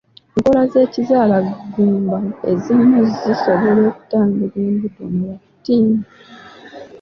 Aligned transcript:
Enkola 0.35 0.61
z'ekizaala 0.71 1.37
ggumba 1.67 2.17
ezimu 2.51 2.97
zisobola 3.21 3.81
okutangira 3.89 4.57
embuto 4.69 5.01
mu 5.13 5.23
battiini. 5.29 6.01